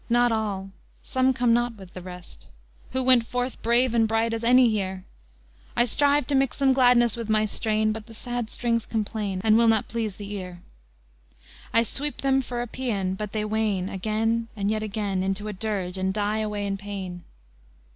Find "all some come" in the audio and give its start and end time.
0.31-1.53